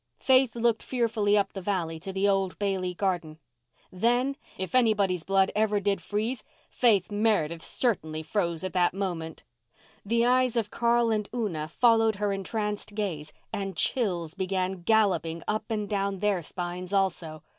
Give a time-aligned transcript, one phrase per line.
[0.19, 3.37] Faith looked fearfully up the valley to the old Bailey garden.
[3.91, 9.43] Then, if anybody's blood ever did freeze, Faith Meredith's certainly froze at that moment.
[10.03, 15.65] The eyes of Carl and Una followed her entranced gaze and chills began gallopading up
[15.69, 17.43] and down their spines also.